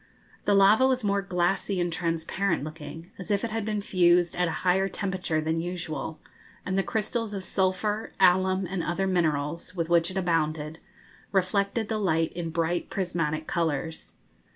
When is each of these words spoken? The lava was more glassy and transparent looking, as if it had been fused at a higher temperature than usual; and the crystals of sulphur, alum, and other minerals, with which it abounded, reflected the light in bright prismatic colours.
The 0.45 0.55
lava 0.55 0.87
was 0.87 1.03
more 1.03 1.21
glassy 1.21 1.79
and 1.79 1.93
transparent 1.93 2.63
looking, 2.63 3.11
as 3.19 3.29
if 3.29 3.43
it 3.43 3.51
had 3.51 3.63
been 3.67 3.81
fused 3.81 4.35
at 4.35 4.47
a 4.47 4.51
higher 4.65 4.89
temperature 4.89 5.39
than 5.41 5.61
usual; 5.61 6.19
and 6.65 6.75
the 6.75 6.81
crystals 6.81 7.35
of 7.35 7.43
sulphur, 7.43 8.11
alum, 8.19 8.65
and 8.67 8.81
other 8.81 9.05
minerals, 9.05 9.75
with 9.75 9.89
which 9.89 10.09
it 10.09 10.17
abounded, 10.17 10.79
reflected 11.31 11.87
the 11.87 11.99
light 11.99 12.31
in 12.33 12.49
bright 12.49 12.89
prismatic 12.89 13.45
colours. 13.45 14.13